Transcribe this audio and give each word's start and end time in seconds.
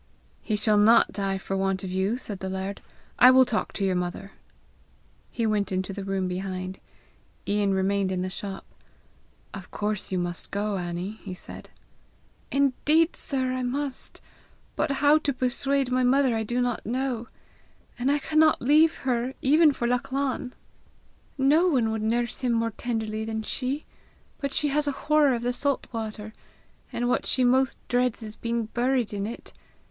"He 0.41 0.55
shall 0.55 0.79
not 0.79 1.11
die 1.11 1.37
for 1.37 1.55
want 1.55 1.83
of 1.83 1.91
you!" 1.91 2.17
said 2.17 2.39
the 2.39 2.49
laird. 2.49 2.81
"I 3.19 3.29
will 3.29 3.45
talk 3.45 3.71
to 3.73 3.85
your 3.85 3.93
mother." 3.93 4.31
He 5.29 5.45
went 5.45 5.71
into 5.71 5.93
the 5.93 6.03
room 6.03 6.27
behind. 6.27 6.79
Ian 7.47 7.75
remained 7.75 8.11
in 8.11 8.23
the 8.23 8.27
shop. 8.31 8.65
"Of 9.53 9.69
course 9.69 10.11
you 10.11 10.17
must 10.17 10.49
go, 10.49 10.77
Annie!" 10.77 11.19
he 11.21 11.35
said. 11.35 11.69
"Indeed, 12.51 13.15
sir, 13.15 13.53
I 13.53 13.61
must! 13.61 14.21
But 14.75 14.89
how 15.05 15.19
to 15.19 15.31
persuade 15.31 15.91
my 15.91 16.03
mother 16.03 16.35
I 16.35 16.41
do 16.41 16.61
not 16.61 16.83
know! 16.83 17.27
And 17.99 18.09
I 18.11 18.17
cannot 18.17 18.59
leave 18.59 18.95
her 19.05 19.35
even 19.43 19.71
for 19.71 19.87
Lachlan. 19.87 20.55
No 21.37 21.67
one 21.67 21.91
would 21.91 22.01
nurse 22.01 22.39
him 22.41 22.53
more 22.53 22.71
tenderly 22.71 23.23
than 23.23 23.43
she; 23.43 23.85
but 24.39 24.51
she 24.51 24.69
has 24.69 24.87
a 24.87 24.91
horror 25.05 25.35
of 25.35 25.43
the 25.43 25.53
salt 25.53 25.85
water, 25.91 26.33
and 26.91 27.07
what 27.07 27.27
she 27.27 27.43
most 27.43 27.77
dreads 27.87 28.23
is 28.23 28.35
being 28.35 28.65
buried 28.65 29.13
in 29.13 29.27
it. 29.27 29.53